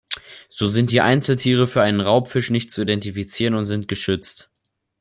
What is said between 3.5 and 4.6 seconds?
und sind geschützt.